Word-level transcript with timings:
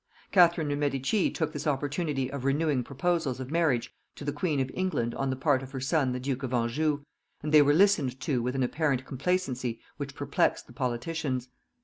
Catherine 0.31 0.69
de' 0.69 0.75
Medici 0.75 1.29
took 1.29 1.53
this 1.53 1.67
opportunity 1.67 2.31
of 2.31 2.43
renewing 2.43 2.83
proposals 2.83 3.39
of 3.39 3.51
marriage 3.51 3.93
to 4.15 4.25
the 4.25 4.33
queen 4.33 4.59
of 4.59 4.71
England 4.73 5.13
on 5.13 5.29
the 5.29 5.35
part 5.35 5.61
of 5.61 5.73
her 5.73 5.79
son 5.79 6.11
the 6.11 6.19
duke 6.19 6.41
of 6.41 6.55
Anjou, 6.55 7.03
and 7.43 7.51
they 7.51 7.61
were 7.61 7.71
listened 7.75 8.19
to 8.21 8.41
with 8.41 8.55
an 8.55 8.63
apparent 8.63 9.05
complacency 9.05 9.79
which 9.97 10.15
perplexed 10.15 10.65
the 10.65 10.73
politicians. 10.73 11.49